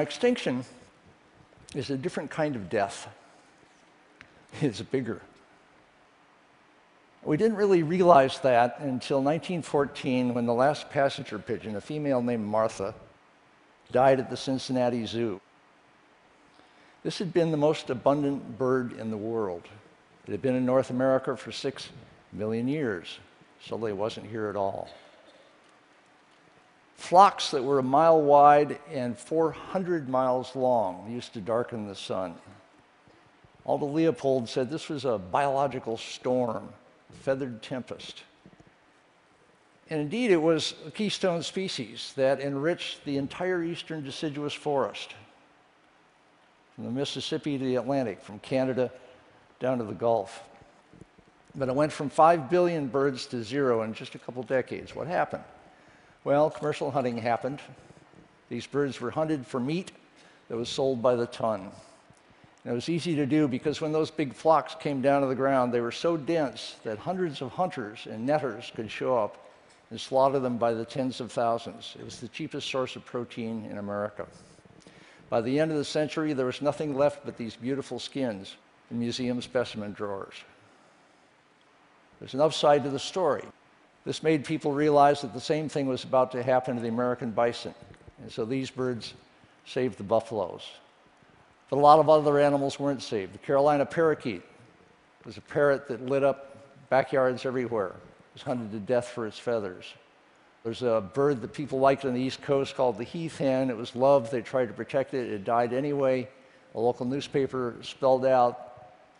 Now, 0.00 0.04
extinction 0.04 0.64
is 1.74 1.90
a 1.90 1.98
different 1.98 2.30
kind 2.30 2.56
of 2.56 2.70
death. 2.70 3.06
It's 4.62 4.80
bigger. 4.80 5.20
We 7.22 7.36
didn't 7.36 7.58
really 7.58 7.82
realize 7.82 8.38
that 8.38 8.78
until 8.78 9.18
1914 9.18 10.32
when 10.32 10.46
the 10.46 10.54
last 10.54 10.88
passenger 10.88 11.38
pigeon, 11.38 11.76
a 11.76 11.82
female 11.82 12.22
named 12.22 12.46
Martha, 12.46 12.94
died 13.92 14.20
at 14.20 14.30
the 14.30 14.38
Cincinnati 14.38 15.04
Zoo. 15.04 15.38
This 17.02 17.18
had 17.18 17.34
been 17.34 17.50
the 17.50 17.58
most 17.58 17.90
abundant 17.90 18.56
bird 18.56 18.94
in 18.98 19.10
the 19.10 19.18
world. 19.18 19.64
It 20.26 20.30
had 20.30 20.40
been 20.40 20.56
in 20.56 20.64
North 20.64 20.88
America 20.88 21.36
for 21.36 21.52
six 21.52 21.90
million 22.32 22.68
years, 22.68 23.18
so 23.62 23.76
they 23.76 23.92
wasn't 23.92 24.30
here 24.30 24.48
at 24.48 24.56
all. 24.56 24.88
Flocks 27.00 27.50
that 27.52 27.64
were 27.64 27.78
a 27.78 27.82
mile 27.82 28.20
wide 28.20 28.78
and 28.92 29.18
400 29.18 30.06
miles 30.06 30.54
long 30.54 31.10
used 31.10 31.32
to 31.32 31.40
darken 31.40 31.88
the 31.88 31.94
sun. 31.94 32.34
Aldo 33.64 33.86
Leopold 33.86 34.50
said 34.50 34.68
this 34.68 34.90
was 34.90 35.06
a 35.06 35.16
biological 35.16 35.96
storm 35.96 36.68
feathered 37.10 37.62
tempest. 37.62 38.22
And 39.88 40.02
indeed, 40.02 40.30
it 40.30 40.36
was 40.36 40.74
a 40.86 40.90
keystone 40.90 41.42
species 41.42 42.12
that 42.16 42.38
enriched 42.38 43.02
the 43.06 43.16
entire 43.16 43.64
eastern 43.64 44.04
deciduous 44.04 44.52
forest, 44.52 45.14
from 46.74 46.84
the 46.84 46.90
Mississippi 46.90 47.56
to 47.56 47.64
the 47.64 47.76
Atlantic, 47.76 48.20
from 48.20 48.38
Canada 48.40 48.92
down 49.58 49.78
to 49.78 49.84
the 49.84 49.94
Gulf. 49.94 50.44
But 51.54 51.70
it 51.70 51.74
went 51.74 51.92
from 51.92 52.10
5 52.10 52.50
billion 52.50 52.88
birds 52.88 53.26
to 53.28 53.42
zero 53.42 53.82
in 53.82 53.94
just 53.94 54.14
a 54.14 54.18
couple 54.18 54.42
decades. 54.42 54.94
What 54.94 55.06
happened? 55.06 55.44
Well, 56.24 56.50
commercial 56.50 56.90
hunting 56.90 57.18
happened. 57.18 57.60
These 58.48 58.66
birds 58.66 59.00
were 59.00 59.10
hunted 59.10 59.46
for 59.46 59.58
meat 59.58 59.92
that 60.48 60.56
was 60.56 60.68
sold 60.68 61.00
by 61.00 61.14
the 61.14 61.26
ton. 61.26 61.70
And 62.64 62.72
it 62.72 62.74
was 62.74 62.90
easy 62.90 63.16
to 63.16 63.24
do 63.24 63.48
because 63.48 63.80
when 63.80 63.92
those 63.92 64.10
big 64.10 64.34
flocks 64.34 64.74
came 64.74 65.00
down 65.00 65.22
to 65.22 65.28
the 65.28 65.34
ground, 65.34 65.72
they 65.72 65.80
were 65.80 65.92
so 65.92 66.16
dense 66.16 66.76
that 66.84 66.98
hundreds 66.98 67.40
of 67.40 67.52
hunters 67.52 68.06
and 68.10 68.26
netters 68.26 68.70
could 68.74 68.90
show 68.90 69.16
up 69.16 69.46
and 69.90 69.98
slaughter 69.98 70.38
them 70.38 70.58
by 70.58 70.74
the 70.74 70.84
tens 70.84 71.20
of 71.20 71.32
thousands. 71.32 71.96
It 71.98 72.04
was 72.04 72.20
the 72.20 72.28
cheapest 72.28 72.68
source 72.68 72.96
of 72.96 73.04
protein 73.06 73.66
in 73.70 73.78
America. 73.78 74.26
By 75.30 75.40
the 75.40 75.58
end 75.58 75.70
of 75.70 75.78
the 75.78 75.84
century, 75.84 76.32
there 76.32 76.46
was 76.46 76.60
nothing 76.60 76.96
left 76.96 77.24
but 77.24 77.38
these 77.38 77.56
beautiful 77.56 77.98
skins 77.98 78.56
in 78.90 78.98
museum 78.98 79.40
specimen 79.40 79.92
drawers. 79.92 80.34
There's 82.18 82.34
an 82.34 82.40
upside 82.40 82.84
to 82.84 82.90
the 82.90 82.98
story. 82.98 83.44
This 84.04 84.22
made 84.22 84.44
people 84.44 84.72
realize 84.72 85.20
that 85.22 85.34
the 85.34 85.40
same 85.40 85.68
thing 85.68 85.86
was 85.86 86.04
about 86.04 86.32
to 86.32 86.42
happen 86.42 86.76
to 86.76 86.82
the 86.82 86.88
American 86.88 87.30
bison. 87.30 87.74
And 88.22 88.32
so 88.32 88.44
these 88.44 88.70
birds 88.70 89.14
saved 89.66 89.98
the 89.98 90.04
buffaloes. 90.04 90.62
But 91.68 91.76
a 91.76 91.80
lot 91.80 91.98
of 91.98 92.08
other 92.08 92.38
animals 92.38 92.80
weren't 92.80 93.02
saved. 93.02 93.34
The 93.34 93.38
Carolina 93.38 93.86
parakeet 93.86 94.42
was 95.24 95.36
a 95.36 95.42
parrot 95.42 95.86
that 95.88 96.06
lit 96.06 96.24
up 96.24 96.56
backyards 96.88 97.44
everywhere. 97.46 97.88
It 97.88 98.34
was 98.34 98.42
hunted 98.42 98.72
to 98.72 98.78
death 98.78 99.08
for 99.08 99.26
its 99.26 99.38
feathers. 99.38 99.84
There's 100.64 100.82
a 100.82 101.02
bird 101.14 101.40
that 101.42 101.52
people 101.52 101.78
liked 101.78 102.04
on 102.04 102.12
the 102.12 102.20
East 102.20 102.42
Coast 102.42 102.74
called 102.74 102.98
the 102.98 103.04
heath 103.04 103.38
hen. 103.38 103.70
It 103.70 103.76
was 103.76 103.94
loved. 103.94 104.30
They 104.30 104.42
tried 104.42 104.66
to 104.66 104.74
protect 104.74 105.14
it. 105.14 105.30
It 105.30 105.44
died 105.44 105.72
anyway. 105.72 106.28
A 106.74 106.80
local 106.80 107.06
newspaper 107.06 107.76
spelled 107.82 108.26
out 108.26 108.69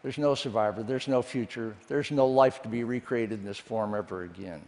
there's 0.03 0.19
no 0.19 0.35
survivor, 0.35 0.83
there's 0.83 1.09
no 1.09 1.23
future, 1.23 1.75
there's 1.89 2.11
no 2.11 2.27
life 2.27 2.63
to 2.63 2.69
be 2.69 2.85
recreated 2.85 3.41
in 3.41 3.45
this 3.45 3.59
form 3.59 3.95
ever 3.95 4.23
again. 4.23 4.63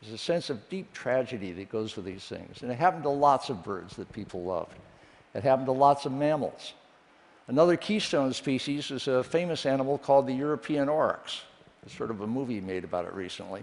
There's 0.00 0.14
a 0.14 0.18
sense 0.18 0.48
of 0.48 0.68
deep 0.68 0.92
tragedy 0.92 1.52
that 1.52 1.70
goes 1.70 1.96
with 1.96 2.04
these 2.04 2.24
things. 2.24 2.62
And 2.62 2.70
it 2.70 2.78
happened 2.78 3.02
to 3.02 3.08
lots 3.08 3.50
of 3.50 3.64
birds 3.64 3.96
that 3.96 4.12
people 4.12 4.44
loved. 4.44 4.76
It 5.34 5.42
happened 5.42 5.66
to 5.66 5.72
lots 5.72 6.06
of 6.06 6.12
mammals. 6.12 6.74
Another 7.48 7.76
keystone 7.76 8.32
species 8.32 8.90
is 8.90 9.08
a 9.08 9.24
famous 9.24 9.66
animal 9.66 9.98
called 9.98 10.26
the 10.26 10.34
European 10.34 10.88
aurochs. 10.88 11.42
There's 11.82 11.96
sort 11.96 12.10
of 12.10 12.20
a 12.20 12.26
movie 12.26 12.60
made 12.60 12.84
about 12.84 13.06
it 13.06 13.14
recently. 13.14 13.62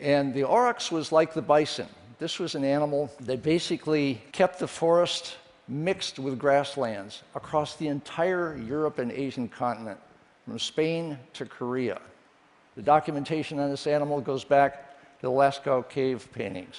And 0.00 0.34
the 0.34 0.44
aurochs 0.44 0.90
was 0.90 1.12
like 1.12 1.34
the 1.34 1.42
bison. 1.42 1.88
This 2.18 2.38
was 2.38 2.54
an 2.54 2.64
animal 2.64 3.12
that 3.20 3.42
basically 3.42 4.20
kept 4.32 4.58
the 4.58 4.66
forest 4.66 5.36
mixed 5.68 6.18
with 6.18 6.38
grasslands 6.38 7.22
across 7.34 7.76
the 7.76 7.88
entire 7.88 8.56
Europe 8.56 8.98
and 8.98 9.10
Asian 9.12 9.48
continent, 9.48 9.98
from 10.44 10.58
Spain 10.58 11.18
to 11.32 11.46
Korea. 11.46 12.00
The 12.76 12.82
documentation 12.82 13.58
on 13.58 13.70
this 13.70 13.86
animal 13.86 14.20
goes 14.20 14.44
back 14.44 14.98
to 15.20 15.26
the 15.26 15.30
Lascaux 15.30 15.88
cave 15.88 16.28
paintings. 16.32 16.76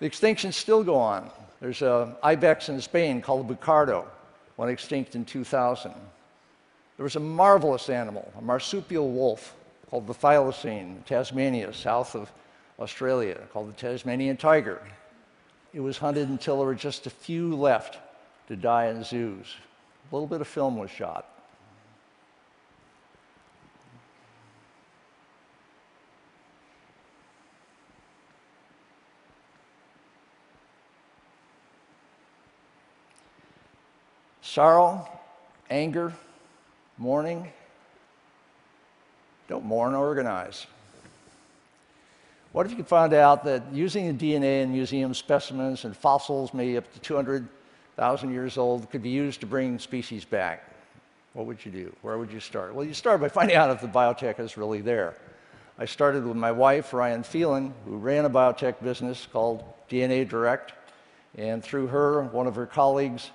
The 0.00 0.08
extinctions 0.08 0.54
still 0.54 0.84
go 0.84 0.94
on. 0.94 1.30
There's 1.60 1.82
an 1.82 2.14
ibex 2.22 2.68
in 2.68 2.80
Spain 2.80 3.20
called 3.20 3.48
the 3.48 3.54
bucardo, 3.54 4.06
went 4.56 4.70
extinct 4.70 5.14
in 5.14 5.24
2000. 5.24 5.92
There 6.96 7.04
was 7.04 7.16
a 7.16 7.20
marvelous 7.20 7.90
animal, 7.90 8.32
a 8.38 8.42
marsupial 8.42 9.10
wolf 9.10 9.54
called 9.90 10.06
the 10.06 10.14
thylacine 10.14 11.04
Tasmania, 11.04 11.72
south 11.72 12.14
of 12.14 12.32
Australia, 12.78 13.40
called 13.52 13.68
the 13.68 13.72
Tasmanian 13.72 14.36
tiger. 14.36 14.80
It 15.72 15.80
was 15.80 15.98
hunted 15.98 16.28
until 16.28 16.56
there 16.58 16.66
were 16.66 16.74
just 16.74 17.06
a 17.06 17.10
few 17.10 17.54
left 17.54 17.98
to 18.48 18.56
die 18.56 18.86
in 18.86 19.04
zoos. 19.04 19.56
A 20.10 20.14
little 20.14 20.26
bit 20.26 20.40
of 20.40 20.48
film 20.48 20.76
was 20.76 20.90
shot. 20.90 21.26
Sorrow, 34.40 35.06
anger, 35.68 36.14
mourning. 36.96 37.52
Don't 39.46 39.64
mourn, 39.64 39.94
organize. 39.94 40.66
What 42.52 42.64
if 42.64 42.72
you 42.72 42.78
could 42.78 42.88
find 42.88 43.12
out 43.12 43.44
that 43.44 43.62
using 43.72 44.16
the 44.16 44.32
DNA 44.32 44.62
in 44.62 44.72
museum 44.72 45.12
specimens 45.12 45.84
and 45.84 45.94
fossils, 45.94 46.54
maybe 46.54 46.78
up 46.78 46.90
to 46.94 46.98
200,000 47.00 48.32
years 48.32 48.56
old, 48.56 48.90
could 48.90 49.02
be 49.02 49.10
used 49.10 49.40
to 49.40 49.46
bring 49.46 49.78
species 49.78 50.24
back? 50.24 50.64
What 51.34 51.44
would 51.44 51.64
you 51.64 51.70
do? 51.70 51.94
Where 52.00 52.16
would 52.16 52.32
you 52.32 52.40
start? 52.40 52.74
Well, 52.74 52.86
you 52.86 52.94
start 52.94 53.20
by 53.20 53.28
finding 53.28 53.56
out 53.56 53.70
if 53.70 53.82
the 53.82 53.88
biotech 53.88 54.40
is 54.40 54.56
really 54.56 54.80
there. 54.80 55.14
I 55.78 55.84
started 55.84 56.24
with 56.24 56.36
my 56.36 56.50
wife, 56.50 56.94
Ryan 56.94 57.22
Phelan, 57.22 57.74
who 57.84 57.98
ran 57.98 58.24
a 58.24 58.30
biotech 58.30 58.82
business 58.82 59.28
called 59.30 59.62
DNA 59.90 60.26
Direct. 60.26 60.72
And 61.36 61.62
through 61.62 61.88
her, 61.88 62.22
one 62.22 62.46
of 62.46 62.54
her 62.54 62.66
colleagues 62.66 63.30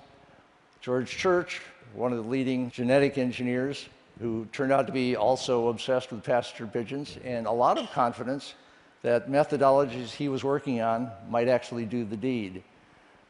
George 0.80 1.16
Church, 1.16 1.62
one 1.94 2.12
of 2.12 2.22
the 2.22 2.28
leading 2.28 2.68
genetic 2.70 3.16
engineers, 3.16 3.88
who 4.20 4.44
turned 4.52 4.72
out 4.72 4.86
to 4.88 4.92
be 4.92 5.14
also 5.16 5.68
obsessed 5.68 6.10
with 6.10 6.22
passenger 6.24 6.66
pigeons, 6.66 7.16
and 7.24 7.46
a 7.46 7.50
lot 7.50 7.78
of 7.78 7.90
confidence 7.92 8.54
that 9.04 9.30
methodologies 9.30 10.10
he 10.10 10.30
was 10.30 10.42
working 10.42 10.80
on 10.80 11.10
might 11.28 11.46
actually 11.46 11.84
do 11.84 12.06
the 12.06 12.16
deed. 12.16 12.62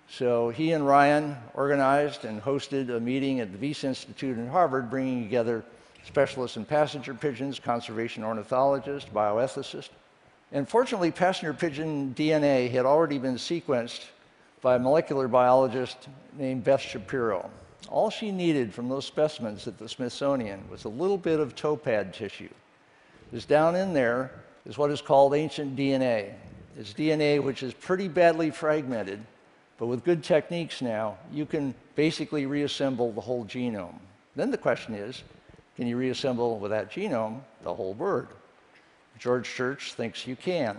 So 0.09 0.51
he 0.51 0.71
and 0.71 0.87
Ryan 0.87 1.37
organized 1.53 2.25
and 2.25 2.41
hosted 2.41 2.97
a 2.97 3.01
meeting 3.01 3.41
at 3.41 3.51
the 3.51 3.59
Wyss 3.59 3.83
Institute 3.83 4.39
in 4.39 4.47
Harvard, 4.47 4.89
bringing 4.89 5.25
together 5.25 5.65
specialists 6.07 6.57
in 6.57 6.65
passenger 6.65 7.13
pigeons, 7.13 7.59
conservation 7.59 8.23
ornithologists, 8.23 9.11
bioethicists. 9.13 9.89
And 10.53 10.69
fortunately, 10.69 11.11
passenger 11.11 11.53
pigeon 11.53 12.15
DNA 12.15 12.71
had 12.71 12.87
already 12.87 13.19
been 13.19 13.35
sequenced 13.35 14.05
by 14.63 14.77
a 14.77 14.79
molecular 14.79 15.27
biologist 15.27 16.07
named 16.39 16.63
Beth 16.63 16.83
Shapiro. 16.83 17.51
All 17.89 18.11
she 18.11 18.31
needed 18.31 18.73
from 18.73 18.89
those 18.89 19.07
specimens 19.07 19.67
at 19.67 19.79
the 19.79 19.89
Smithsonian 19.89 20.71
was 20.71 20.85
a 20.85 20.89
little 20.89 21.19
bit 21.19 21.41
of 21.41 21.57
toe 21.57 21.77
pad 21.77 22.15
tissue. 22.15 22.49
Because 23.29 23.45
down 23.45 23.75
in 23.75 23.93
there 23.93 24.31
is 24.67 24.79
what 24.79 24.91
is 24.91 25.01
called 25.01 25.35
ancient 25.35 25.77
DNA. 25.77 26.33
It's 26.79 26.93
DNA 26.93 27.43
which 27.43 27.63
is 27.63 27.73
pretty 27.75 28.09
badly 28.09 28.51
fragmented, 28.51 29.25
but 29.79 29.87
with 29.87 30.05
good 30.05 30.25
techniques 30.25 30.83
now, 30.83 31.17
you 31.33 31.47
can 31.47 31.75
basically 31.95 32.47
reassemble 32.47 33.13
the 33.13 33.21
whole 33.21 33.45
genome. 33.45 33.99
Then 34.37 34.51
the 34.51 34.59
question 34.59 34.95
is, 34.95 35.23
can 35.77 35.87
you 35.87 35.97
reassemble 35.97 36.59
with 36.59 36.71
that 36.71 36.91
genome 36.91 37.41
the 37.63 37.75
whole 37.75 37.95
bird? 37.95 38.29
George 39.19 39.49
Church 39.49 39.93
thinks 39.95 40.27
you 40.27 40.37
can. 40.37 40.77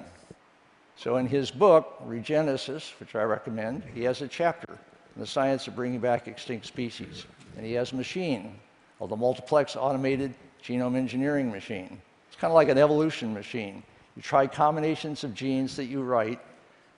So 0.98 1.18
in 1.18 1.28
his 1.28 1.52
book, 1.52 1.98
Regenesis, 2.06 2.92
which 3.00 3.16
I 3.16 3.24
recommend, 3.24 3.84
he 3.94 4.04
has 4.04 4.22
a 4.22 4.28
chapter 4.28 4.72
on 4.72 5.22
the 5.22 5.28
science 5.28 5.68
of 5.68 5.76
bringing 5.76 6.00
back 6.00 6.28
extinct 6.28 6.66
species. 6.66 7.26
And 7.58 7.66
he 7.66 7.74
has 7.74 7.92
a 7.92 7.96
machine 7.96 8.56
called 8.98 9.12
the 9.12 9.16
multiplex 9.16 9.76
automated 9.76 10.34
genome 10.64 10.96
engineering 10.96 11.52
machine. 11.52 12.02
It's 12.36 12.42
kind 12.42 12.52
of 12.52 12.56
like 12.56 12.68
an 12.68 12.78
evolution 12.78 13.34
machine. 13.34 13.82
You 14.18 14.22
try 14.22 14.46
combinations 14.46 15.24
of 15.24 15.34
genes 15.34 15.78
that 15.78 15.86
you 15.86 16.02
write 16.02 16.42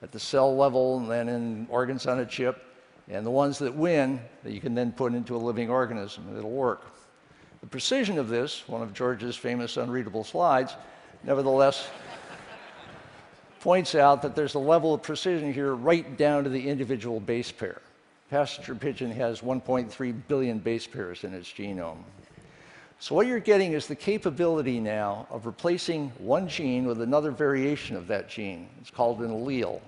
at 0.02 0.10
the 0.10 0.18
cell 0.18 0.56
level 0.56 0.98
and 0.98 1.08
then 1.08 1.28
in 1.28 1.68
organs 1.70 2.08
on 2.08 2.18
a 2.18 2.26
chip, 2.26 2.60
and 3.06 3.24
the 3.24 3.30
ones 3.30 3.56
that 3.60 3.72
win 3.72 4.18
that 4.42 4.50
you 4.50 4.60
can 4.60 4.74
then 4.74 4.90
put 4.90 5.14
into 5.14 5.36
a 5.36 5.38
living 5.38 5.70
organism 5.70 6.26
and 6.26 6.36
it'll 6.36 6.50
work. 6.50 6.86
The 7.60 7.68
precision 7.68 8.18
of 8.18 8.28
this, 8.28 8.66
one 8.66 8.82
of 8.82 8.92
George's 8.92 9.36
famous 9.36 9.76
unreadable 9.76 10.24
slides, 10.24 10.74
nevertheless 11.22 11.86
points 13.60 13.94
out 13.94 14.22
that 14.22 14.34
there's 14.34 14.54
a 14.54 14.58
level 14.58 14.92
of 14.92 15.04
precision 15.04 15.54
here 15.54 15.76
right 15.76 16.16
down 16.16 16.42
to 16.42 16.50
the 16.50 16.68
individual 16.68 17.20
base 17.20 17.52
pair. 17.52 17.80
Passenger 18.28 18.74
pigeon 18.74 19.12
has 19.12 19.42
1.3 19.42 20.14
billion 20.26 20.58
base 20.58 20.88
pairs 20.88 21.22
in 21.22 21.32
its 21.32 21.48
genome. 21.48 22.02
So 23.00 23.14
what 23.14 23.28
you're 23.28 23.38
getting 23.38 23.74
is 23.74 23.86
the 23.86 23.94
capability 23.94 24.80
now 24.80 25.28
of 25.30 25.46
replacing 25.46 26.10
one 26.18 26.48
gene 26.48 26.84
with 26.84 27.00
another 27.00 27.30
variation 27.30 27.96
of 27.96 28.08
that 28.08 28.28
gene. 28.28 28.68
It's 28.80 28.90
called 28.90 29.20
an 29.20 29.30
allele. 29.30 29.80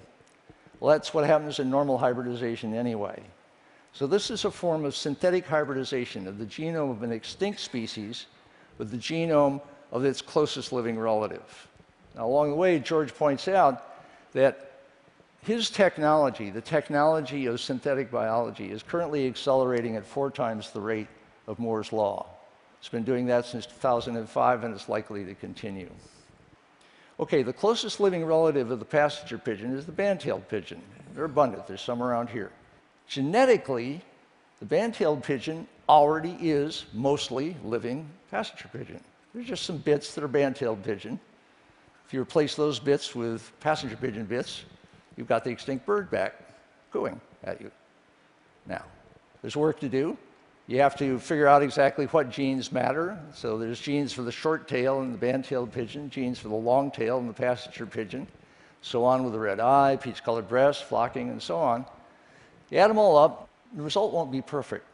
Well, 0.79 0.93
that's 0.93 1.12
what 1.12 1.27
happens 1.27 1.59
in 1.59 1.69
normal 1.69 1.99
hybridization 1.99 2.73
anyway. 2.73 3.21
So 3.93 4.07
this 4.07 4.31
is 4.31 4.45
a 4.45 4.51
form 4.51 4.85
of 4.85 4.95
synthetic 4.95 5.45
hybridization 5.45 6.29
of 6.29 6.39
the 6.39 6.47
genome 6.47 6.93
of 6.93 7.03
an 7.03 7.11
extinct 7.11 7.59
species 7.59 8.27
with 8.79 8.93
the 8.93 8.97
genome 8.97 9.61
of 9.91 10.05
its 10.05 10.23
closest 10.23 10.73
living 10.73 10.97
relative. 10.97 11.69
Now, 12.15 12.27
along 12.27 12.51
the 12.51 12.56
way, 12.56 12.79
George 12.79 13.13
points 13.13 13.49
out 13.49 13.89
that 14.33 14.71
his 15.43 15.69
technology, 15.69 16.51
the 16.51 16.61
technology 16.61 17.47
of 17.47 17.61
synthetic 17.61 18.11
biology, 18.11 18.71
is 18.71 18.85
currently 18.85 19.27
accelerating 19.27 19.97
at 19.97 20.06
four 20.06 20.31
times 20.31 20.71
the 20.71 20.81
rate 20.81 21.09
of 21.49 21.59
Moore's 21.59 21.93
law. 21.93 22.27
It's 22.81 22.88
been 22.88 23.05
doing 23.05 23.27
that 23.27 23.44
since 23.44 23.67
2005 23.67 24.65
and 24.65 24.75
it's 24.75 24.88
likely 24.88 25.25
to 25.25 25.35
continue. 25.35 25.91
Okay, 27.21 27.43
the 27.43 27.53
closest 27.53 28.00
living 28.00 28.25
relative 28.25 28.71
of 28.71 28.79
the 28.79 28.85
passenger 28.87 29.37
pigeon 29.37 29.75
is 29.77 29.85
the 29.85 29.93
band-tailed 29.93 30.49
pigeon. 30.49 30.81
They're 31.15 31.27
abundant, 31.27 31.67
there's 31.67 31.82
some 31.82 32.03
around 32.03 32.31
here. 32.31 32.50
Genetically, 33.06 34.00
the 34.59 34.65
band-tailed 34.65 35.23
pigeon 35.23 35.67
already 35.88 36.38
is 36.41 36.87
mostly 36.94 37.56
living 37.62 38.09
passenger 38.31 38.69
pigeon. 38.73 39.00
There's 39.35 39.47
just 39.47 39.65
some 39.65 39.77
bits 39.77 40.15
that 40.15 40.25
are 40.25 40.29
band-tailed 40.29 40.82
pigeon. 40.82 41.21
If 42.06 42.15
you 42.15 42.23
replace 42.23 42.55
those 42.55 42.81
bits 42.81 43.15
with 43.15 43.53
passenger 43.61 43.97
pigeon 43.97 44.25
bits, 44.25 44.65
you've 45.17 45.29
got 45.29 45.44
the 45.44 45.50
extinct 45.50 45.85
bird 45.85 46.11
back 46.11 46.35
cooing 46.91 47.21
at 47.44 47.61
you. 47.61 47.71
Now, 48.67 48.85
there's 49.43 49.56
work 49.56 49.79
to 49.81 49.88
do. 49.88 50.17
You 50.70 50.78
have 50.82 50.94
to 50.99 51.19
figure 51.19 51.49
out 51.49 51.64
exactly 51.64 52.06
what 52.06 52.31
genes 52.31 52.70
matter. 52.70 53.19
So 53.34 53.58
there's 53.58 53.81
genes 53.81 54.12
for 54.12 54.22
the 54.22 54.31
short 54.31 54.69
tail 54.69 55.00
and 55.00 55.12
the 55.12 55.19
band-tailed 55.19 55.72
pigeon, 55.72 56.08
genes 56.11 56.38
for 56.38 56.46
the 56.46 56.55
long 56.55 56.93
tail 56.93 57.19
and 57.19 57.28
the 57.28 57.32
passenger 57.32 57.87
pigeon, 57.87 58.28
so 58.81 59.05
on 59.05 59.25
with 59.25 59.32
the 59.32 59.38
red 59.40 59.58
eye, 59.58 59.99
peach-colored 60.00 60.49
breast, 60.49 60.84
flocking, 60.84 61.28
and 61.31 61.43
so 61.43 61.58
on. 61.58 61.84
You 62.70 62.78
add 62.78 62.88
them 62.88 62.99
all 62.99 63.19
up, 63.19 63.49
the 63.75 63.82
result 63.82 64.12
won't 64.12 64.31
be 64.31 64.43
perfect, 64.43 64.87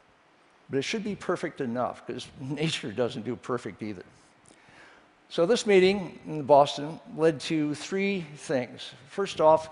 but 0.71 0.79
it 0.79 0.83
should 0.83 1.05
be 1.05 1.15
perfect 1.15 1.61
enough 1.61 2.07
because 2.07 2.27
nature 2.41 2.91
doesn't 2.91 3.27
do 3.27 3.37
perfect 3.37 3.83
either. 3.83 4.05
So 5.29 5.45
this 5.45 5.67
meeting 5.67 6.19
in 6.27 6.45
Boston 6.45 6.99
led 7.19 7.39
to 7.41 7.75
three 7.75 8.25
things. 8.37 8.93
First 9.11 9.43
off, 9.43 9.69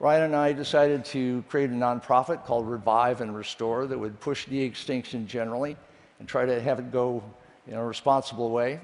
Ryan 0.00 0.22
and 0.22 0.36
I 0.36 0.52
decided 0.52 1.04
to 1.06 1.42
create 1.48 1.70
a 1.70 1.72
nonprofit 1.72 2.44
called 2.44 2.68
Revive 2.68 3.20
and 3.20 3.34
Restore 3.34 3.86
that 3.86 3.98
would 3.98 4.20
push 4.20 4.46
de-extinction 4.46 5.26
generally 5.26 5.76
and 6.20 6.28
try 6.28 6.46
to 6.46 6.60
have 6.60 6.78
it 6.78 6.92
go 6.92 7.22
in 7.66 7.74
a 7.74 7.84
responsible 7.84 8.50
way. 8.50 8.78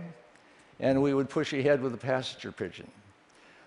And 0.80 1.00
we 1.00 1.14
would 1.14 1.30
push 1.30 1.52
ahead 1.52 1.80
with 1.80 1.92
the 1.92 1.98
passenger 1.98 2.50
pigeon. 2.50 2.90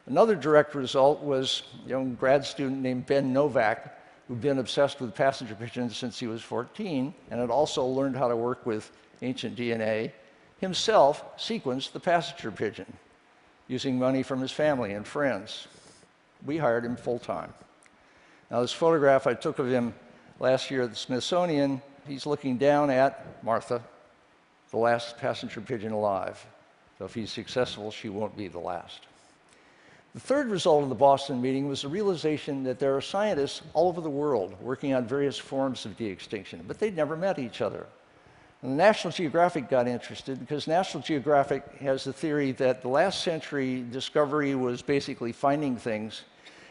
Another 0.08 0.36
direct 0.36 0.76
result 0.76 1.24
was 1.24 1.64
a 1.86 1.90
young 1.90 2.16
grad 2.16 2.46
student 2.46 2.82
named 2.82 3.06
Ben 3.06 3.32
Novak, 3.32 3.98
who'd 4.28 4.42
been 4.42 4.60
obsessed 4.60 5.00
with 5.00 5.16
passenger 5.16 5.56
pigeons 5.56 5.96
since 5.96 6.20
he 6.20 6.28
was 6.28 6.42
14 6.42 7.14
and 7.32 7.40
had 7.40 7.50
also 7.50 7.86
learned 7.86 8.18
how 8.18 8.28
to 8.28 8.36
work 8.36 8.66
with 8.66 8.92
ancient 9.22 9.56
DNA, 9.56 10.12
himself 10.60 11.24
sequenced 11.38 11.94
the 11.94 12.00
passenger 12.00 12.52
pigeon 12.52 12.92
using 13.70 13.98
money 13.98 14.22
from 14.22 14.42
his 14.42 14.52
family 14.52 14.94
and 14.94 15.08
friends 15.08 15.68
we 16.46 16.58
hired 16.58 16.86
him 16.86 16.96
full 16.96 17.20
time. 17.20 17.54
Now, 18.50 18.62
this 18.62 18.72
photograph 18.72 19.28
I 19.28 19.34
took 19.34 19.60
of 19.60 19.70
him 19.70 19.94
last 20.40 20.72
year 20.72 20.84
at 20.84 20.92
the 20.92 20.96
Smithsonian, 20.96 21.82
he's 22.08 22.26
looking 22.26 22.58
down 22.58 22.90
at 22.90 23.44
Martha, 23.44 23.82
the 24.72 24.78
last 24.78 25.18
passenger 25.18 25.62
pigeon 25.62 25.92
alive. 25.92 26.46
So 26.98 27.06
if 27.06 27.14
he's 27.14 27.32
successful, 27.32 27.92
she 27.92 28.10
won't 28.10 28.36
be 28.38 28.48
the 28.48 28.60
last. 28.60 29.06
The 30.14 30.20
third 30.22 30.50
result 30.50 30.84
of 30.84 30.90
the 30.90 30.96
Boston 30.96 31.42
meeting 31.42 31.68
was 31.68 31.84
the 31.84 31.90
realization 31.90 32.64
that 32.64 32.80
there 32.80 32.96
are 32.96 33.02
scientists 33.02 33.62
all 33.74 33.88
over 33.88 34.02
the 34.02 34.10
world 34.10 34.56
working 34.62 34.96
on 34.96 35.06
various 35.06 35.38
forms 35.38 35.86
of 35.86 35.96
de 35.98 36.08
extinction, 36.08 36.64
but 36.68 36.80
they'd 36.80 36.96
never 36.96 37.16
met 37.16 37.38
each 37.38 37.62
other. 37.62 37.86
And 38.62 38.76
National 38.76 39.12
Geographic 39.12 39.70
got 39.70 39.88
interested 39.88 40.40
because 40.40 40.68
National 40.68 41.04
Geographic 41.04 41.64
has 41.80 42.04
the 42.04 42.14
theory 42.14 42.52
that 42.54 42.82
the 42.82 42.88
last 42.88 43.22
century 43.24 43.86
discovery 43.92 44.56
was 44.56 44.82
basically 44.82 45.32
finding 45.32 45.78
things, 45.78 46.24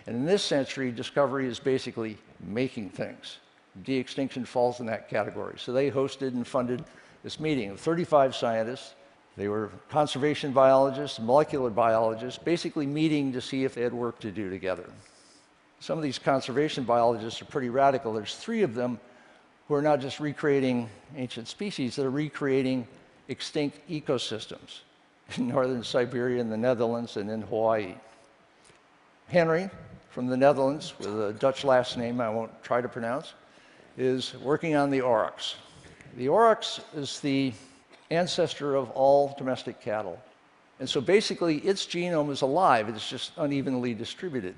and 0.06 0.16
in 0.16 0.24
this 0.24 0.42
century, 0.42 0.90
discovery 0.90 1.46
is 1.46 1.60
basically 1.60 2.18
making 2.40 2.90
things. 2.90 3.38
De 3.82 3.96
extinction 3.96 4.44
falls 4.44 4.80
in 4.80 4.86
that 4.86 5.08
category. 5.08 5.54
So 5.58 5.72
they 5.72 5.90
hosted 5.90 6.28
and 6.28 6.46
funded 6.46 6.84
this 7.22 7.38
meeting 7.38 7.70
of 7.70 7.80
35 7.80 8.34
scientists. 8.34 8.94
They 9.36 9.48
were 9.48 9.70
conservation 9.90 10.52
biologists, 10.52 11.20
molecular 11.20 11.70
biologists, 11.70 12.38
basically 12.42 12.86
meeting 12.86 13.32
to 13.32 13.40
see 13.40 13.64
if 13.64 13.74
they 13.74 13.82
had 13.82 13.92
work 13.92 14.18
to 14.20 14.30
do 14.30 14.48
together. 14.48 14.88
Some 15.80 15.98
of 15.98 16.04
these 16.04 16.18
conservation 16.18 16.84
biologists 16.84 17.42
are 17.42 17.46
pretty 17.46 17.68
radical. 17.68 18.12
There's 18.12 18.36
three 18.36 18.62
of 18.62 18.74
them 18.74 18.98
who 19.68 19.74
are 19.74 19.82
not 19.82 20.00
just 20.00 20.20
recreating 20.20 20.88
ancient 21.16 21.48
species, 21.48 21.96
they're 21.96 22.10
recreating 22.10 22.86
extinct 23.28 23.78
ecosystems 23.90 24.80
in 25.36 25.48
northern 25.48 25.82
Siberia, 25.82 26.40
in 26.40 26.48
the 26.48 26.56
Netherlands, 26.56 27.16
and 27.16 27.30
in 27.30 27.42
Hawaii. 27.42 27.94
Henry, 29.28 29.68
from 30.10 30.28
the 30.28 30.36
Netherlands, 30.36 30.94
with 30.98 31.08
a 31.08 31.32
Dutch 31.32 31.64
last 31.64 31.98
name 31.98 32.20
I 32.20 32.30
won't 32.30 32.62
try 32.62 32.80
to 32.80 32.88
pronounce, 32.88 33.34
is 33.98 34.34
working 34.42 34.76
on 34.76 34.90
the 34.90 35.00
aurochs. 35.00 35.56
The 36.16 36.28
aurochs 36.28 36.80
is 36.94 37.20
the 37.20 37.52
ancestor 38.10 38.76
of 38.76 38.90
all 38.90 39.34
domestic 39.36 39.80
cattle. 39.80 40.20
And 40.78 40.88
so 40.88 41.00
basically, 41.00 41.58
its 41.58 41.86
genome 41.86 42.30
is 42.30 42.42
alive, 42.42 42.88
it's 42.88 43.08
just 43.08 43.32
unevenly 43.36 43.94
distributed. 43.94 44.54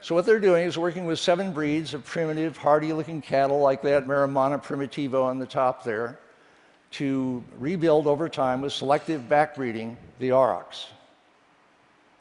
So 0.00 0.14
what 0.14 0.26
they're 0.26 0.38
doing 0.38 0.64
is 0.64 0.78
working 0.78 1.06
with 1.06 1.18
seven 1.18 1.52
breeds 1.52 1.92
of 1.92 2.04
primitive, 2.04 2.56
hardy-looking 2.56 3.20
cattle 3.20 3.58
like 3.58 3.82
that 3.82 4.06
Maremma 4.06 4.62
primitivo 4.62 5.24
on 5.24 5.38
the 5.38 5.46
top 5.46 5.82
there 5.82 6.20
to 6.92 7.42
rebuild 7.58 8.06
over 8.06 8.28
time 8.28 8.60
with 8.60 8.72
selective 8.72 9.22
backbreeding 9.28 9.96
the 10.20 10.30
aurochs. 10.30 10.86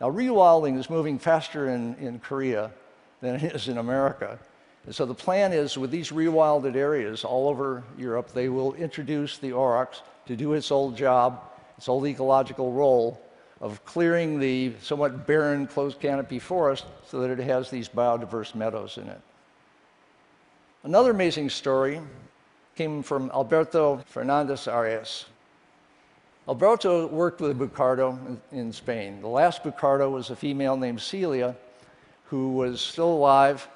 Now, 0.02 0.12
rewilding 0.12 0.78
is 0.78 0.90
moving 0.90 1.20
faster 1.20 1.70
in, 1.70 1.96
in 1.96 2.20
Korea 2.20 2.72
than 3.22 3.36
it 3.36 3.56
is 3.56 3.68
in 3.68 3.78
America. 3.78 4.40
And 4.86 4.96
so 4.96 5.06
the 5.06 5.14
plan 5.14 5.54
is 5.54 5.78
with 5.78 5.92
these 5.92 6.10
rewilded 6.10 6.76
areas 6.76 7.24
all 7.24 7.48
over 7.48 7.84
Europe, 7.98 8.32
they 8.34 8.50
will 8.50 8.74
introduce 8.74 9.38
the 9.38 9.54
aurochs 9.54 10.02
to 10.26 10.36
do 10.36 10.54
its 10.54 10.72
old 10.72 10.98
job, 10.98 11.44
its 11.78 11.88
old 11.88 12.08
ecological 12.08 12.74
role 12.74 13.22
of 13.60 13.84
clearing 13.86 14.40
the 14.40 14.74
somewhat 14.82 15.26
barren 15.26 15.66
closed 15.66 16.00
canopy 16.00 16.40
forest 16.40 16.86
so 17.08 17.22
that 17.22 17.32
it 17.32 17.44
has 17.44 17.70
these 17.70 17.90
biodiverse 17.90 18.54
meadows 18.54 18.98
in 18.98 19.08
it. 19.08 19.22
Another 20.84 21.12
amazing 21.12 21.50
story 21.50 22.00
came 22.76 23.02
from 23.02 23.32
Alberto 23.34 23.98
Fernandez 24.06 24.68
Arias. 24.68 25.26
Alberto 26.48 27.08
worked 27.08 27.42
with 27.42 27.58
Bucardo 27.58 28.18
in, 28.28 28.58
in 28.58 28.72
Spain. 28.72 29.20
The 29.22 29.28
last 29.28 29.64
Bucardo 29.64 30.10
was 30.12 30.30
a 30.30 30.36
female 30.36 30.78
named 30.78 31.02
Celia 31.02 31.56
who 32.26 32.54
was 32.54 32.80
still 32.80 33.10
alive, 33.10 33.68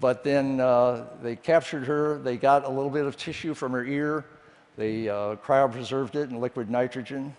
but 0.00 0.24
then 0.24 0.58
uh, 0.58 1.04
they 1.22 1.36
captured 1.36 1.84
her. 1.84 2.18
They 2.18 2.36
got 2.36 2.64
a 2.64 2.68
little 2.68 2.90
bit 2.90 3.04
of 3.04 3.16
tissue 3.16 3.54
from 3.54 3.72
her 3.72 3.84
ear. 3.84 4.24
They 4.76 5.08
uh, 5.08 5.36
cryopreserved 5.36 6.14
it 6.14 6.30
in 6.30 6.40
liquid 6.40 6.70
nitrogen 6.70 7.36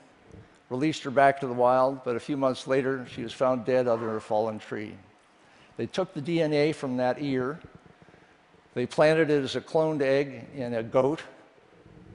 released 0.73 1.03
her 1.03 1.11
back 1.11 1.39
to 1.39 1.45
the 1.45 1.53
wild, 1.53 2.03
but 2.03 2.15
a 2.15 2.19
few 2.19 2.35
months 2.35 2.65
later, 2.65 3.05
she 3.13 3.21
was 3.21 3.31
found 3.31 3.63
dead 3.63 3.87
under 3.87 4.17
a 4.17 4.19
fallen 4.19 4.57
tree. 4.57 4.95
They 5.77 5.85
took 5.85 6.15
the 6.15 6.21
DNA 6.21 6.73
from 6.73 6.97
that 6.97 7.21
ear, 7.21 7.59
they 8.73 8.87
planted 8.87 9.29
it 9.29 9.43
as 9.43 9.55
a 9.55 9.61
cloned 9.61 10.01
egg 10.01 10.47
in 10.55 10.73
a 10.73 10.81
goat. 10.81 11.21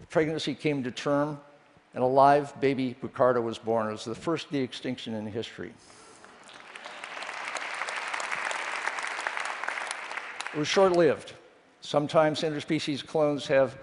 The 0.00 0.06
pregnancy 0.08 0.56
came 0.56 0.82
to 0.82 0.90
term, 0.90 1.38
and 1.94 2.02
a 2.02 2.06
live 2.06 2.60
baby 2.60 2.96
Bucardo 3.00 3.40
was 3.40 3.58
born. 3.58 3.86
It 3.86 3.92
was 3.92 4.04
the 4.04 4.16
first 4.16 4.50
de 4.50 4.58
extinction 4.58 5.14
in 5.14 5.24
history. 5.28 5.72
It 10.52 10.58
was 10.58 10.66
short 10.66 10.90
lived. 10.94 11.32
Sometimes 11.80 12.40
interspecies 12.40 13.06
clones 13.06 13.46
have 13.46 13.78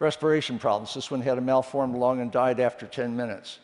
respiration 0.00 0.58
problems. 0.58 0.94
This 0.94 1.12
one 1.12 1.20
had 1.20 1.38
a 1.38 1.40
malformed 1.40 1.94
lung 1.94 2.20
and 2.20 2.32
died 2.32 2.58
after 2.58 2.86
10 2.86 3.16
minutes. 3.16 3.60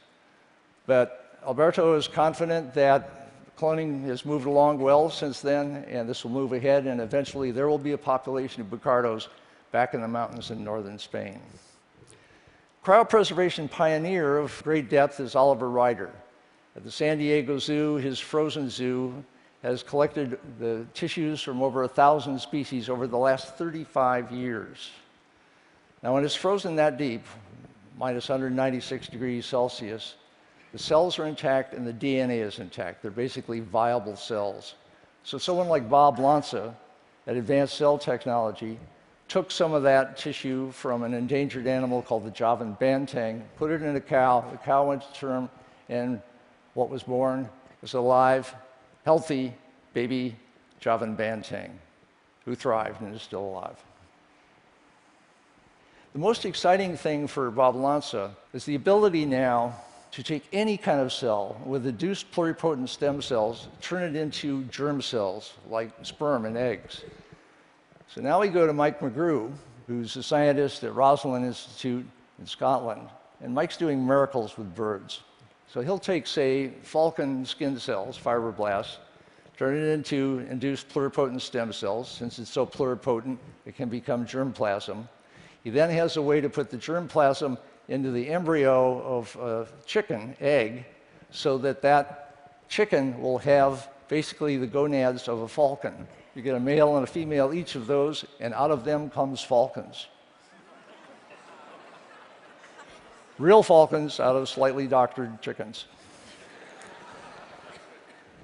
But 0.86 1.38
Alberto 1.46 1.94
is 1.94 2.08
confident 2.08 2.74
that 2.74 3.56
cloning 3.56 4.04
has 4.04 4.24
moved 4.24 4.46
along 4.46 4.78
well 4.78 5.10
since 5.10 5.40
then, 5.40 5.84
and 5.88 6.08
this 6.08 6.24
will 6.24 6.30
move 6.30 6.52
ahead, 6.52 6.86
and 6.86 7.00
eventually 7.00 7.50
there 7.50 7.68
will 7.68 7.78
be 7.78 7.92
a 7.92 7.98
population 7.98 8.60
of 8.60 8.70
Bucardos 8.70 9.28
back 9.70 9.94
in 9.94 10.00
the 10.00 10.08
mountains 10.08 10.50
in 10.50 10.64
northern 10.64 10.98
Spain. 10.98 11.40
Cryopreservation 12.84 13.70
pioneer 13.70 14.38
of 14.38 14.60
great 14.64 14.90
depth 14.90 15.20
is 15.20 15.36
Oliver 15.36 15.70
Ryder. 15.70 16.10
At 16.74 16.84
the 16.84 16.90
San 16.90 17.18
Diego 17.18 17.58
Zoo, 17.58 17.96
his 17.96 18.18
frozen 18.18 18.68
zoo 18.68 19.22
has 19.62 19.82
collected 19.82 20.40
the 20.58 20.84
tissues 20.92 21.40
from 21.40 21.62
over 21.62 21.84
a 21.84 21.88
thousand 21.88 22.40
species 22.40 22.88
over 22.88 23.06
the 23.06 23.16
last 23.16 23.56
35 23.56 24.32
years. 24.32 24.90
Now, 26.02 26.14
when 26.14 26.24
it's 26.24 26.34
frozen 26.34 26.74
that 26.76 26.98
deep, 26.98 27.22
minus 27.96 28.28
196 28.28 29.06
degrees 29.06 29.46
Celsius, 29.46 30.16
the 30.72 30.78
cells 30.78 31.18
are 31.18 31.26
intact 31.26 31.74
and 31.74 31.86
the 31.86 31.92
DNA 31.92 32.40
is 32.40 32.58
intact. 32.58 33.02
They're 33.02 33.10
basically 33.10 33.60
viable 33.60 34.16
cells. 34.16 34.74
So, 35.22 35.38
someone 35.38 35.68
like 35.68 35.88
Bob 35.88 36.18
Lanza 36.18 36.74
at 37.26 37.36
Advanced 37.36 37.74
Cell 37.74 37.98
Technology 37.98 38.78
took 39.28 39.50
some 39.50 39.72
of 39.72 39.82
that 39.84 40.16
tissue 40.16 40.70
from 40.72 41.04
an 41.04 41.14
endangered 41.14 41.66
animal 41.66 42.02
called 42.02 42.24
the 42.24 42.30
Javan 42.30 42.76
banteng, 42.80 43.42
put 43.56 43.70
it 43.70 43.82
in 43.82 43.94
a 43.94 44.00
cow. 44.00 44.44
The 44.50 44.56
cow 44.58 44.88
went 44.88 45.02
to 45.02 45.12
term, 45.12 45.50
and 45.88 46.20
what 46.74 46.88
was 46.88 47.02
born 47.02 47.48
was 47.82 47.94
a 47.94 48.00
live, 48.00 48.52
healthy 49.04 49.54
baby 49.94 50.36
Javan 50.80 51.16
banteng 51.16 51.70
who 52.44 52.54
thrived 52.54 53.00
and 53.00 53.14
is 53.14 53.22
still 53.22 53.44
alive. 53.44 53.76
The 56.12 56.18
most 56.18 56.44
exciting 56.44 56.96
thing 56.96 57.26
for 57.26 57.50
Bob 57.50 57.76
Lanza 57.76 58.34
is 58.52 58.64
the 58.64 58.74
ability 58.74 59.24
now 59.24 59.76
to 60.12 60.22
take 60.22 60.46
any 60.52 60.76
kind 60.76 61.00
of 61.00 61.12
cell 61.12 61.60
with 61.64 61.86
induced 61.86 62.30
pluripotent 62.32 62.88
stem 62.88 63.22
cells, 63.22 63.68
turn 63.80 64.02
it 64.02 64.14
into 64.14 64.64
germ 64.64 65.00
cells 65.00 65.54
like 65.68 65.90
sperm 66.02 66.44
and 66.44 66.56
eggs. 66.56 67.02
So 68.08 68.20
now 68.20 68.40
we 68.40 68.48
go 68.48 68.66
to 68.66 68.74
Mike 68.74 69.00
McGrew, 69.00 69.50
who's 69.86 70.14
a 70.16 70.22
scientist 70.22 70.84
at 70.84 70.94
Roslin 70.94 71.44
Institute 71.44 72.06
in 72.38 72.46
Scotland, 72.46 73.08
and 73.40 73.54
Mike's 73.54 73.78
doing 73.78 74.06
miracles 74.06 74.58
with 74.58 74.74
birds. 74.74 75.22
So 75.66 75.80
he'll 75.80 75.98
take, 75.98 76.26
say, 76.26 76.68
falcon 76.82 77.46
skin 77.46 77.78
cells, 77.78 78.18
fibroblasts, 78.18 78.98
turn 79.56 79.74
it 79.76 79.86
into 79.86 80.46
induced 80.50 80.90
pluripotent 80.90 81.40
stem 81.40 81.72
cells. 81.72 82.10
Since 82.10 82.38
it's 82.38 82.50
so 82.50 82.66
pluripotent, 82.66 83.38
it 83.64 83.76
can 83.76 83.88
become 83.88 84.26
germplasm. 84.26 85.08
He 85.64 85.70
then 85.70 85.88
has 85.88 86.18
a 86.18 86.22
way 86.22 86.42
to 86.42 86.50
put 86.50 86.68
the 86.68 86.76
germplasm 86.76 87.56
into 87.88 88.10
the 88.10 88.28
embryo 88.28 89.00
of 89.02 89.36
a 89.36 89.66
chicken 89.86 90.36
egg 90.40 90.84
so 91.30 91.58
that 91.58 91.82
that 91.82 92.68
chicken 92.68 93.20
will 93.20 93.38
have 93.38 93.88
basically 94.08 94.56
the 94.56 94.66
gonads 94.66 95.28
of 95.28 95.40
a 95.40 95.48
falcon. 95.48 96.06
You 96.34 96.42
get 96.42 96.54
a 96.54 96.60
male 96.60 96.96
and 96.96 97.04
a 97.04 97.06
female, 97.06 97.52
each 97.52 97.74
of 97.74 97.86
those, 97.86 98.24
and 98.40 98.54
out 98.54 98.70
of 98.70 98.84
them 98.84 99.10
comes 99.10 99.42
falcons. 99.42 100.06
Real 103.38 103.62
falcons 103.62 104.20
out 104.20 104.36
of 104.36 104.48
slightly 104.48 104.86
doctored 104.86 105.40
chickens. 105.42 105.86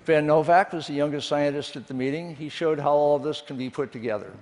Ben 0.07 0.27
Novak 0.27 0.73
was 0.73 0.87
the 0.87 0.95
youngest 0.95 1.29
scientist 1.29 1.77
at 1.77 1.87
the 1.87 1.95
meeting. 1.95 2.35
He 2.35 2.49
showed 2.49 2.81
how 2.81 2.93
all 2.93 3.17
of 3.17 3.23
this 3.23 3.43
can 3.43 3.59
be 3.59 3.69
put 3.69 3.93
together 3.93 4.33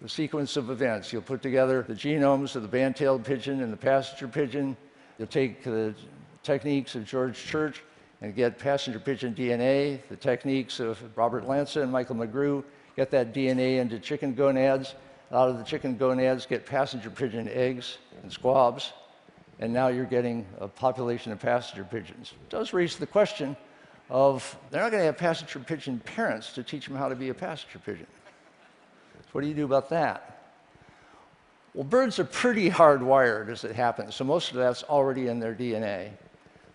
the 0.00 0.08
sequence 0.08 0.56
of 0.56 0.70
events. 0.70 1.12
You'll 1.12 1.22
put 1.22 1.42
together 1.42 1.84
the 1.86 1.94
genomes 1.94 2.54
of 2.56 2.62
the 2.62 2.68
band-tailed 2.68 3.24
pigeon 3.24 3.62
and 3.62 3.72
the 3.72 3.76
passenger 3.76 4.28
pigeon. 4.28 4.76
You'll 5.18 5.28
take 5.28 5.64
the 5.64 5.94
techniques 6.42 6.94
of 6.94 7.04
George 7.04 7.36
Church 7.36 7.82
and 8.20 8.34
get 8.34 8.58
passenger 8.58 8.98
pigeon 8.98 9.34
DNA, 9.34 10.00
the 10.08 10.16
techniques 10.16 10.80
of 10.80 10.98
Robert 11.16 11.46
Lanza 11.46 11.82
and 11.82 11.92
Michael 11.92 12.16
McGrew, 12.16 12.64
get 12.96 13.10
that 13.12 13.32
DNA 13.32 13.78
into 13.78 13.98
chicken 13.98 14.34
gonads. 14.34 14.94
Out 15.30 15.48
of 15.48 15.58
the 15.58 15.64
chicken 15.64 15.96
gonads, 15.96 16.46
get 16.46 16.64
passenger 16.64 17.10
pigeon 17.10 17.48
eggs 17.52 17.98
and 18.22 18.32
squabs. 18.32 18.92
And 19.60 19.72
now 19.72 19.88
you're 19.88 20.04
getting 20.04 20.46
a 20.58 20.68
population 20.68 21.32
of 21.32 21.38
passenger 21.38 21.84
pigeons. 21.84 22.32
It 22.42 22.50
does 22.50 22.72
raise 22.72 22.96
the 22.96 23.06
question 23.06 23.56
of 24.08 24.56
they're 24.70 24.80
not 24.80 24.90
going 24.90 25.00
to 25.00 25.06
have 25.06 25.18
passenger 25.18 25.58
pigeon 25.58 26.00
parents 26.00 26.52
to 26.54 26.62
teach 26.62 26.86
them 26.86 26.96
how 26.96 27.08
to 27.08 27.14
be 27.14 27.28
a 27.28 27.34
passenger 27.34 27.78
pigeon. 27.78 28.06
What 29.32 29.42
do 29.42 29.46
you 29.46 29.54
do 29.54 29.64
about 29.64 29.90
that? 29.90 30.38
Well, 31.74 31.84
birds 31.84 32.18
are 32.18 32.24
pretty 32.24 32.70
hardwired 32.70 33.50
as 33.50 33.64
it 33.64 33.76
happens, 33.76 34.14
so 34.14 34.24
most 34.24 34.50
of 34.50 34.56
that's 34.56 34.82
already 34.84 35.28
in 35.28 35.38
their 35.38 35.54
DNA. 35.54 36.10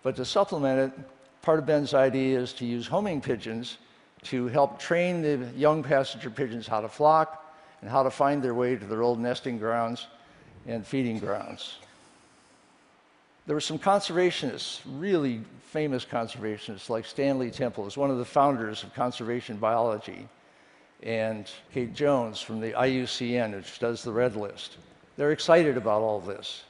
But 0.02 0.16
to 0.16 0.24
supplement 0.24 0.92
it, 0.92 1.00
part 1.42 1.58
of 1.58 1.66
Ben's 1.66 1.94
idea 1.94 2.38
is 2.38 2.52
to 2.54 2.64
use 2.64 2.86
homing 2.86 3.20
pigeons 3.20 3.78
to 4.24 4.46
help 4.48 4.78
train 4.78 5.20
the 5.20 5.46
young 5.56 5.82
passenger 5.82 6.30
pigeons 6.30 6.66
how 6.66 6.80
to 6.80 6.88
flock 6.88 7.54
and 7.82 7.90
how 7.90 8.02
to 8.02 8.10
find 8.10 8.42
their 8.42 8.54
way 8.54 8.76
to 8.76 8.84
their 8.86 9.02
old 9.02 9.18
nesting 9.18 9.58
grounds 9.58 10.06
and 10.66 10.86
feeding 10.86 11.18
grounds. 11.18 11.76
There 13.46 13.54
were 13.54 13.60
some 13.60 13.78
conservationists, 13.78 14.80
really 14.86 15.42
famous 15.66 16.06
conservationists, 16.06 16.88
like 16.88 17.04
Stanley 17.04 17.50
Temple, 17.50 17.86
is 17.86 17.96
one 17.96 18.10
of 18.10 18.16
the 18.16 18.24
founders 18.24 18.82
of 18.82 18.94
conservation 18.94 19.58
biology 19.58 20.28
and 21.04 21.50
Kate 21.72 21.94
Jones 21.94 22.40
from 22.40 22.60
the 22.60 22.72
IUCN, 22.72 23.54
which 23.54 23.78
does 23.78 24.02
the 24.02 24.10
Red 24.10 24.36
List. 24.36 24.78
They're 25.16 25.32
excited 25.32 25.76
about 25.76 26.00
all 26.00 26.18
this. 26.18 26.64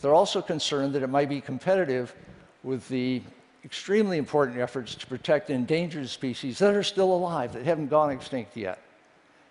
They're 0.00 0.14
also 0.14 0.40
concerned 0.42 0.94
that 0.94 1.02
it 1.02 1.08
might 1.08 1.28
be 1.28 1.40
competitive 1.40 2.14
with 2.62 2.86
the 2.88 3.22
extremely 3.64 4.18
important 4.18 4.58
efforts 4.58 4.94
to 4.94 5.06
protect 5.06 5.50
endangered 5.50 6.08
species 6.08 6.58
that 6.58 6.74
are 6.74 6.82
still 6.82 7.12
alive, 7.12 7.52
that 7.54 7.64
haven't 7.64 7.88
gone 7.88 8.10
extinct 8.10 8.56
yet. 8.56 8.78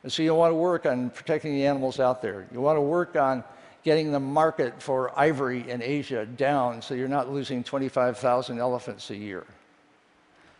And 0.03 0.11
so 0.11 0.23
you 0.23 0.33
want 0.33 0.51
to 0.51 0.55
work 0.55 0.85
on 0.85 1.09
protecting 1.09 1.53
the 1.53 1.65
animals 1.65 1.99
out 1.99 2.21
there. 2.21 2.47
You 2.51 2.61
want 2.61 2.77
to 2.77 2.81
work 2.81 3.15
on 3.15 3.43
getting 3.83 4.11
the 4.11 4.19
market 4.19 4.81
for 4.81 5.17
ivory 5.19 5.69
in 5.69 5.81
Asia 5.81 6.25
down 6.25 6.81
so 6.81 6.93
you're 6.93 7.07
not 7.07 7.31
losing 7.31 7.63
25,000 7.63 8.59
elephants 8.59 9.09
a 9.09 9.15
year. 9.15 9.45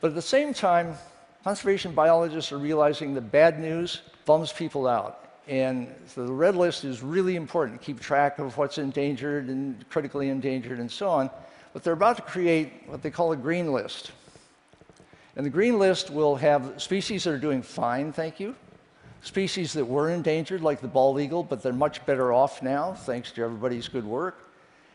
But 0.02 0.10
at 0.10 0.16
the 0.16 0.22
same 0.22 0.54
time, 0.54 0.96
conservation 1.44 1.94
biologists 1.94 2.52
are 2.52 2.58
realizing 2.58 3.14
that 3.14 3.32
bad 3.32 3.60
news 3.60 4.02
bums 4.26 4.52
people 4.52 4.88
out. 4.88 5.26
And 5.48 5.88
so 6.06 6.26
the 6.26 6.32
red 6.32 6.56
list 6.56 6.84
is 6.84 7.02
really 7.02 7.36
important 7.36 7.80
to 7.80 7.86
keep 7.86 8.00
track 8.00 8.38
of 8.38 8.56
what's 8.58 8.78
endangered 8.78 9.48
and 9.48 9.88
critically 9.90 10.30
endangered 10.30 10.80
and 10.80 10.92
so 10.92 11.10
on. 11.10 11.30
But 11.74 11.84
they're 11.84 11.94
about 11.94 12.18
to 12.18 12.22
create 12.22 12.84
what 12.88 13.02
they 13.02 13.10
call 13.10 13.32
a 13.32 13.38
green 13.38 13.72
list. 13.72 14.12
And 15.36 15.46
the 15.46 15.50
green 15.50 15.80
list 15.80 16.10
will 16.10 16.36
have 16.36 16.82
species 16.82 17.24
that 17.24 17.32
are 17.32 17.40
doing 17.40 17.62
fine, 17.62 18.12
thank 18.12 18.40
you, 18.40 18.56
species 19.22 19.74
that 19.74 19.86
were 19.86 20.10
endangered, 20.10 20.62
like 20.62 20.82
the 20.82 20.88
bald 20.88 21.20
eagle, 21.20 21.44
but 21.44 21.64
they're 21.64 21.74
much 21.74 22.06
better 22.06 22.34
off 22.34 22.62
now, 22.62 22.94
thanks 22.94 23.32
to 23.32 23.44
everybody's 23.44 23.88
good 23.88 24.06
work, 24.06 24.49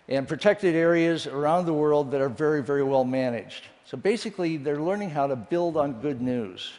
and 0.08 0.28
protected 0.28 0.74
areas 0.74 1.26
around 1.26 1.66
the 1.66 1.72
world 1.72 2.10
that 2.10 2.20
are 2.20 2.28
very, 2.28 2.62
very 2.62 2.82
well 2.82 3.04
managed. 3.04 3.64
So 3.86 3.96
basically, 3.96 4.56
they're 4.56 4.80
learning 4.80 5.10
how 5.10 5.26
to 5.26 5.36
build 5.36 5.76
on 5.76 6.00
good 6.00 6.20
news. 6.20 6.72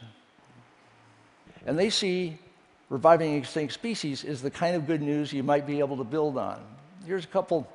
And 1.65 1.77
they 1.77 1.89
see 1.89 2.37
reviving 2.89 3.35
extinct 3.35 3.73
species 3.73 4.23
is 4.23 4.41
the 4.41 4.51
kind 4.51 4.75
of 4.75 4.85
good 4.85 5.01
news 5.01 5.33
you 5.33 5.43
might 5.43 5.65
be 5.65 5.79
able 5.79 5.97
to 5.97 6.03
build 6.03 6.37
on. 6.37 6.61
Here's 7.05 7.23
a 7.23 7.27
couple 7.27 7.67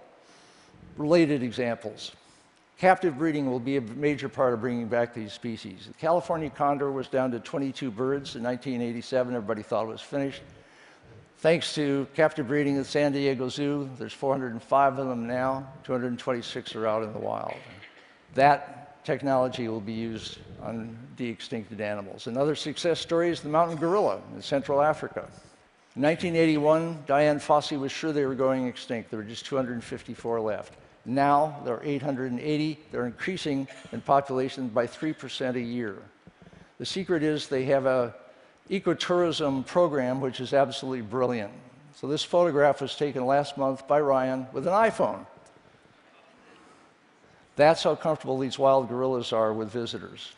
related 0.96 1.42
examples. 1.42 2.12
Captive 2.78 3.18
breeding 3.18 3.50
will 3.50 3.60
be 3.60 3.76
a 3.76 3.80
major 3.80 4.28
part 4.28 4.54
of 4.54 4.60
bringing 4.60 4.88
back 4.88 5.12
these 5.12 5.32
species. 5.32 5.86
The 5.86 5.94
California 5.94 6.48
condor 6.48 6.90
was 6.90 7.08
down 7.08 7.30
to 7.32 7.40
22 7.40 7.90
birds 7.90 8.36
in 8.36 8.42
1987. 8.42 9.34
Everybody 9.34 9.62
thought 9.62 9.84
it 9.84 9.88
was 9.88 10.00
finished. 10.00 10.42
Thanks 11.40 11.74
to 11.76 12.06
captive 12.14 12.48
breeding 12.48 12.76
at 12.76 12.84
San 12.84 13.12
Diego 13.12 13.48
Zoo, 13.48 13.88
there's 13.98 14.12
405 14.12 14.98
of 14.98 15.08
them 15.08 15.26
now. 15.26 15.66
226 15.84 16.76
are 16.76 16.86
out 16.86 17.02
in 17.02 17.14
the 17.14 17.18
wild. 17.18 17.54
That 18.34 19.02
technology 19.06 19.66
will 19.66 19.80
be 19.80 19.94
used 19.94 20.36
on 20.60 20.98
de-extincted 21.16 21.80
animals. 21.80 22.26
Another 22.26 22.54
success 22.54 23.00
story 23.00 23.30
is 23.30 23.40
the 23.40 23.48
mountain 23.48 23.78
gorilla 23.78 24.20
in 24.34 24.42
Central 24.42 24.82
Africa. 24.82 25.30
In 25.96 26.02
1981, 26.02 27.04
Dian 27.06 27.38
Fossey 27.38 27.80
was 27.80 27.90
sure 27.90 28.12
they 28.12 28.26
were 28.26 28.34
going 28.34 28.66
extinct. 28.66 29.08
There 29.08 29.18
were 29.18 29.24
just 29.24 29.46
254 29.46 30.42
left. 30.42 30.74
Now 31.06 31.62
there 31.64 31.76
are 31.76 31.82
880. 31.82 32.78
They're 32.92 33.06
increasing 33.06 33.66
in 33.92 34.02
population 34.02 34.68
by 34.68 34.86
3% 34.86 35.54
a 35.54 35.58
year. 35.58 36.02
The 36.76 36.84
secret 36.84 37.22
is 37.22 37.48
they 37.48 37.64
have 37.64 37.86
a 37.86 38.14
ecotourism 38.70 39.66
program 39.66 40.20
which 40.20 40.40
is 40.40 40.52
absolutely 40.52 41.02
brilliant. 41.02 41.52
So 41.96 42.06
this 42.06 42.22
photograph 42.22 42.80
was 42.80 42.94
taken 42.94 43.26
last 43.26 43.58
month 43.58 43.86
by 43.86 44.00
Ryan 44.00 44.46
with 44.52 44.66
an 44.66 44.72
iPhone. 44.72 45.26
That's 47.56 47.82
how 47.82 47.94
comfortable 47.94 48.38
these 48.38 48.58
wild 48.58 48.88
gorillas 48.88 49.32
are 49.32 49.52
with 49.52 49.70
visitors. 49.70 50.32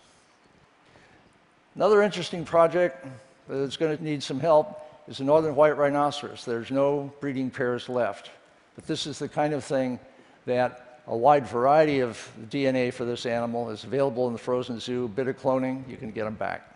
Another 1.77 2.03
interesting 2.03 2.45
project 2.45 3.07
that's 3.49 3.77
going 3.77 3.97
to 3.97 4.03
need 4.03 4.23
some 4.23 4.41
help 4.41 4.81
is 5.09 5.19
the 5.19 5.25
northern 5.25 5.55
white 5.55 5.77
rhinoceros. 5.77 6.45
There's 6.45 6.71
no 6.71 7.13
breeding 7.21 7.51
pairs 7.51 7.89
left. 7.89 8.31
But 8.75 8.87
this 8.87 9.07
is 9.07 9.19
the 9.19 9.29
kind 9.29 9.53
of 9.53 9.65
thing 9.65 10.01
that 10.47 11.01
a 11.07 11.17
wide 11.17 11.47
variety 11.47 12.01
of 12.01 12.31
DNA 12.49 12.93
for 12.93 13.05
this 13.05 13.27
animal 13.27 13.71
is 13.71 13.85
available 13.85 14.27
in 14.27 14.33
the 14.33 14.39
frozen 14.39 14.79
zoo, 14.81 15.09
bit 15.09 15.29
of 15.29 15.39
cloning, 15.39 15.89
you 15.89 15.97
can 15.97 16.11
get 16.11 16.25
them 16.25 16.35
back. 16.35 16.69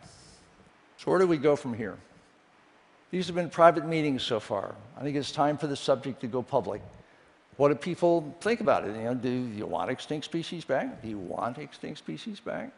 So 0.99 1.11
where 1.11 1.21
do 1.21 1.27
we 1.27 1.37
go 1.37 1.57
from 1.57 1.75
here? 1.75 1.97
These 3.11 3.27
have 3.27 3.37
been 3.37 3.51
private 3.51 3.87
meetings 3.87 4.23
so 4.23 4.41
far. 4.41 4.75
I 4.97 5.03
think 5.03 5.17
it's 5.17 5.31
time 5.31 5.57
for 5.57 5.67
the 5.67 5.77
subject 5.77 6.21
to 6.23 6.27
go 6.27 6.43
public. 6.43 6.83
what 7.57 7.69
do 7.69 7.75
people 7.75 8.35
think 8.41 8.61
about 8.61 8.85
it? 8.85 8.97
You 8.97 9.05
know, 9.05 9.15
do 9.15 9.31
you 9.31 9.67
want 9.67 9.91
extinct 9.91 10.25
species 10.25 10.65
back? 10.65 11.03
Do 11.03 11.09
you 11.09 11.19
want 11.19 11.59
extinct 11.59 11.99
species 11.99 12.41
back? 12.41 12.71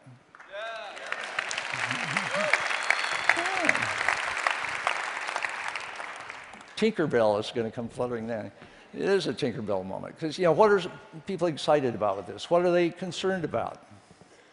Tinkerbell 6.77 7.41
is 7.41 7.51
going 7.51 7.69
to 7.69 7.75
come 7.75 7.89
fluttering 7.89 8.29
then. 8.29 8.53
It 8.95 9.03
is 9.03 9.27
a 9.27 9.35
Tinkerbell 9.35 9.85
moment 9.85 10.15
because, 10.15 10.39
you 10.39 10.45
know, 10.45 10.53
what 10.53 10.71
are 10.71 10.81
people 11.27 11.49
excited 11.49 11.95
about 11.95 12.17
with 12.17 12.27
this? 12.27 12.49
What 12.49 12.65
are 12.65 12.71
they 12.71 12.91
concerned 12.91 13.45
about? 13.45 13.85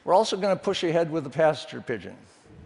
We're 0.04 0.16
also 0.16 0.36
going 0.36 0.56
to 0.56 0.62
push 0.62 0.84
ahead 0.84 1.12
with 1.12 1.24
the 1.24 1.30
passenger 1.30 1.82
pigeon. 1.82 2.16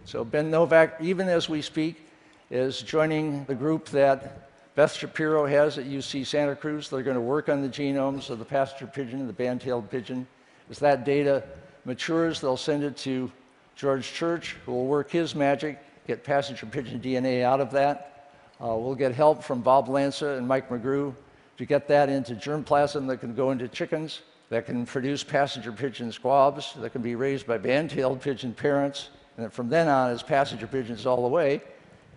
So 0.04 0.24
Ben 0.24 0.50
Novak, 0.50 0.96
even 1.00 1.28
as 1.28 1.48
we 1.48 1.62
speak, 1.62 2.06
is 2.50 2.82
joining 2.82 3.44
the 3.44 3.54
group 3.54 3.88
that 3.90 4.48
Beth 4.74 4.94
Shapiro 4.94 5.46
has 5.46 5.78
at 5.78 5.84
UC 5.84 6.26
Santa 6.26 6.56
Cruz. 6.56 6.88
They're 6.88 7.02
going 7.02 7.16
to 7.16 7.20
work 7.20 7.48
on 7.48 7.62
the 7.62 7.68
genomes 7.68 8.30
of 8.30 8.38
the 8.38 8.44
passenger 8.44 8.86
pigeon 8.86 9.20
and 9.20 9.28
the 9.28 9.32
band-tailed 9.32 9.90
pigeon. 9.90 10.26
As 10.70 10.78
that 10.78 11.04
data 11.04 11.42
matures, 11.84 12.40
they'll 12.40 12.56
send 12.56 12.82
it 12.82 12.96
to 12.98 13.30
George 13.76 14.12
Church, 14.12 14.56
who 14.64 14.72
will 14.72 14.86
work 14.86 15.10
his 15.10 15.34
magic, 15.34 15.78
get 16.06 16.24
passenger 16.24 16.66
pigeon 16.66 17.00
DNA 17.00 17.42
out 17.42 17.60
of 17.60 17.70
that. 17.72 18.32
Uh, 18.62 18.74
we'll 18.76 18.94
get 18.94 19.14
help 19.14 19.42
from 19.42 19.60
Bob 19.60 19.88
Lanza 19.88 20.30
and 20.30 20.46
Mike 20.46 20.68
McGrew 20.68 21.14
to 21.56 21.64
get 21.64 21.88
that 21.88 22.08
into 22.08 22.34
germplasm 22.34 23.06
that 23.06 23.18
can 23.18 23.34
go 23.34 23.50
into 23.50 23.68
chickens, 23.68 24.22
that 24.48 24.66
can 24.66 24.86
produce 24.86 25.22
passenger 25.22 25.72
pigeon 25.72 26.10
squabs, 26.10 26.74
that 26.74 26.90
can 26.90 27.02
be 27.02 27.14
raised 27.14 27.46
by 27.46 27.58
band-tailed 27.58 28.20
pigeon 28.20 28.52
parents, 28.52 29.10
and 29.42 29.52
from 29.52 29.68
then 29.68 29.88
on, 29.88 30.10
as 30.10 30.22
passenger 30.22 30.66
pigeons 30.66 31.06
all 31.06 31.22
the 31.22 31.28
way, 31.28 31.60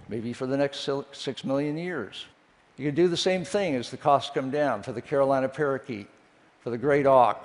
maybe 0.09 0.33
for 0.33 0.45
the 0.45 0.57
next 0.57 0.89
six 1.11 1.43
million 1.43 1.77
years. 1.77 2.25
You 2.77 2.85
can 2.85 2.95
do 2.95 3.07
the 3.07 3.17
same 3.17 3.45
thing 3.45 3.75
as 3.75 3.91
the 3.91 3.97
costs 3.97 4.31
come 4.33 4.49
down 4.49 4.83
for 4.83 4.91
the 4.91 5.01
Carolina 5.01 5.47
parakeet, 5.47 6.07
for 6.61 6.69
the 6.69 6.77
great 6.77 7.05
auk, 7.05 7.43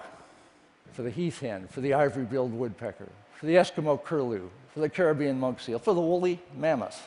for 0.92 1.02
the 1.02 1.11
heath 1.11 1.40
hen, 1.40 1.68
for 1.68 1.80
the 1.80 1.94
ivory-billed 1.94 2.52
woodpecker, 2.52 3.08
for 3.35 3.47
the 3.47 3.54
Eskimo 3.54 4.02
curlew, 4.02 4.50
for 4.73 4.80
the 4.80 4.88
Caribbean 4.88 5.38
monk 5.38 5.61
seal, 5.61 5.78
for 5.78 5.94
the 5.94 6.00
woolly 6.00 6.40
mammoth. 6.56 7.06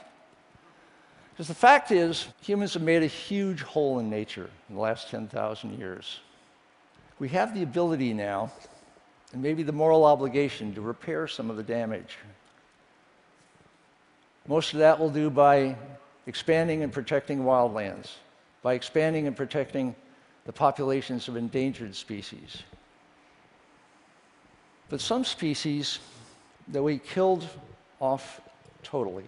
Because 1.33 1.47
the 1.47 1.55
fact 1.55 1.91
is, 1.91 2.27
humans 2.41 2.73
have 2.75 2.83
made 2.83 3.03
a 3.03 3.07
huge 3.07 3.61
hole 3.61 3.99
in 3.99 4.09
nature 4.09 4.49
in 4.69 4.75
the 4.75 4.81
last 4.81 5.09
10,000 5.09 5.79
years. 5.79 6.19
We 7.19 7.29
have 7.29 7.55
the 7.55 7.63
ability 7.63 8.13
now, 8.13 8.51
and 9.33 9.41
maybe 9.41 9.63
the 9.63 9.71
moral 9.71 10.05
obligation, 10.05 10.75
to 10.75 10.81
repair 10.81 11.27
some 11.27 11.49
of 11.49 11.57
the 11.57 11.63
damage. 11.63 12.17
Most 14.48 14.74
of 14.74 14.79
that 14.79 15.00
we'll 15.00 15.10
do 15.10 15.29
by 15.29 15.75
expanding 16.27 16.83
and 16.83 16.91
protecting 16.91 17.43
wildlands, 17.43 18.10
by 18.62 18.74
expanding 18.74 19.27
and 19.27 19.36
protecting 19.36 19.95
the 20.45 20.53
populations 20.53 21.27
of 21.27 21.36
endangered 21.36 21.95
species. 21.95 22.63
But 24.89 25.00
some 25.00 25.24
species 25.24 26.00
that 26.69 26.81
we 26.81 26.98
killed 26.98 27.48
off 28.00 28.41
totally, 28.83 29.25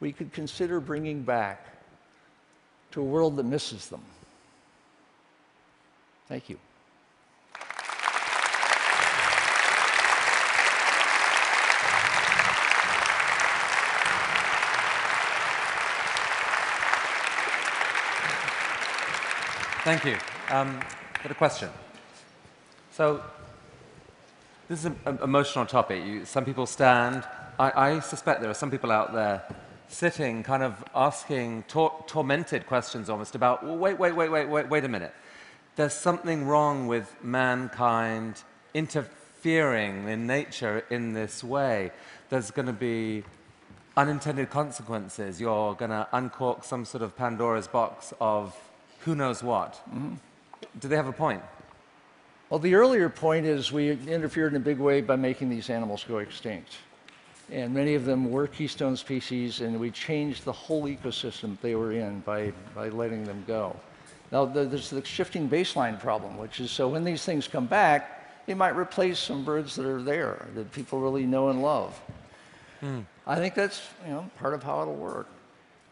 we 0.00 0.12
could 0.12 0.32
consider 0.32 0.80
bringing 0.80 1.22
back 1.22 1.66
to 2.90 3.00
a 3.00 3.04
world 3.04 3.36
that 3.36 3.44
misses 3.44 3.88
them. 3.88 4.02
Thank 6.28 6.48
you. 6.48 6.58
Thank 19.84 20.06
you. 20.06 20.16
Um, 20.48 20.80
got 21.22 21.30
a 21.30 21.34
question. 21.34 21.68
So, 22.90 23.22
this 24.66 24.78
is 24.78 24.86
an 24.86 25.18
emotional 25.22 25.66
topic. 25.66 26.02
You, 26.06 26.24
some 26.24 26.46
people 26.46 26.64
stand. 26.64 27.22
I, 27.58 27.90
I, 27.90 28.00
suspect 28.00 28.40
there 28.40 28.48
are 28.48 28.54
some 28.54 28.70
people 28.70 28.90
out 28.90 29.12
there 29.12 29.42
sitting, 29.88 30.42
kind 30.42 30.62
of 30.62 30.82
asking 30.94 31.64
tor- 31.68 32.02
tormented 32.06 32.66
questions 32.66 33.10
almost 33.10 33.34
about. 33.34 33.62
Well, 33.62 33.76
wait, 33.76 33.98
wait, 33.98 34.16
wait, 34.16 34.30
wait, 34.30 34.48
wait, 34.48 34.70
wait 34.70 34.84
a 34.86 34.88
minute. 34.88 35.14
There's 35.76 35.92
something 35.92 36.46
wrong 36.46 36.86
with 36.86 37.14
mankind 37.22 38.42
interfering 38.72 40.08
in 40.08 40.26
nature 40.26 40.86
in 40.88 41.12
this 41.12 41.44
way. 41.44 41.90
There's 42.30 42.50
going 42.50 42.68
to 42.68 42.72
be 42.72 43.22
unintended 43.98 44.48
consequences. 44.48 45.42
You're 45.42 45.74
going 45.74 45.90
to 45.90 46.08
uncork 46.10 46.64
some 46.64 46.86
sort 46.86 47.02
of 47.02 47.14
Pandora's 47.18 47.68
box 47.68 48.14
of 48.18 48.56
who 49.04 49.14
knows 49.14 49.42
what. 49.42 49.74
Mm-hmm. 49.88 50.14
Do 50.80 50.88
they 50.88 50.96
have 50.96 51.06
a 51.06 51.12
point? 51.12 51.42
Well, 52.50 52.58
the 52.58 52.74
earlier 52.74 53.08
point 53.08 53.46
is 53.46 53.72
we 53.72 53.90
interfered 53.90 54.52
in 54.52 54.56
a 54.56 54.64
big 54.64 54.78
way 54.78 55.00
by 55.00 55.16
making 55.16 55.48
these 55.48 55.70
animals 55.70 56.04
go 56.06 56.18
extinct. 56.18 56.76
And 57.50 57.74
many 57.74 57.94
of 57.94 58.04
them 58.04 58.30
were 58.30 58.46
keystone 58.46 58.96
species, 58.96 59.60
and 59.60 59.78
we 59.78 59.90
changed 59.90 60.44
the 60.44 60.52
whole 60.52 60.84
ecosystem 60.84 61.58
they 61.60 61.74
were 61.74 61.92
in 61.92 62.20
by, 62.20 62.52
by 62.74 62.88
letting 62.88 63.24
them 63.24 63.44
go. 63.46 63.76
Now, 64.32 64.46
there's 64.46 64.90
the 64.90 65.04
shifting 65.04 65.48
baseline 65.48 66.00
problem, 66.00 66.38
which 66.38 66.60
is 66.60 66.70
so 66.70 66.88
when 66.88 67.04
these 67.04 67.24
things 67.24 67.46
come 67.46 67.66
back, 67.66 68.46
they 68.46 68.54
might 68.54 68.76
replace 68.76 69.18
some 69.18 69.44
birds 69.44 69.76
that 69.76 69.86
are 69.86 70.02
there 70.02 70.46
that 70.54 70.72
people 70.72 71.00
really 71.00 71.26
know 71.26 71.50
and 71.50 71.62
love. 71.62 71.98
Hmm. 72.80 73.00
I 73.26 73.36
think 73.36 73.54
that's 73.54 73.82
you 74.04 74.12
know, 74.12 74.30
part 74.38 74.54
of 74.54 74.62
how 74.62 74.82
it'll 74.82 74.94
work. 74.94 75.28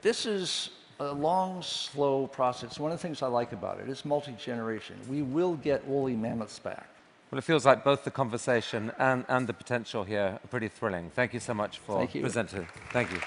This 0.01 0.27
is 0.27 0.71
a 1.11 1.13
long, 1.13 1.63
slow 1.63 2.27
process. 2.27 2.79
One 2.79 2.93
of 2.93 2.99
the 2.99 3.03
things 3.03 3.23
I 3.23 3.27
like 3.27 3.53
about 3.53 3.81
it 3.81 3.89
is 3.89 4.05
multi-generation. 4.05 4.97
We 5.09 5.23
will 5.23 5.55
get 5.57 5.87
woolly 5.87 6.17
mammoths 6.17 6.59
back. 6.59 6.87
Well, 7.31 7.39
it 7.39 7.45
feels 7.45 7.65
like 7.65 7.83
both 7.83 8.05
the 8.05 8.11
conversation 8.11 8.93
and, 8.99 9.25
and 9.29 9.47
the 9.47 9.55
potential 9.55 10.05
here 10.05 10.39
are 10.43 10.49
pretty 10.49 10.69
thrilling. 10.69 11.11
Thank 11.15 11.33
you 11.33 11.41
so 11.41 11.55
much 11.55 11.79
for 11.79 11.99
Thank 11.99 12.15
you. 12.15 12.21
presenting. 12.21 12.67
Thank 12.93 13.11
you. 13.11 13.21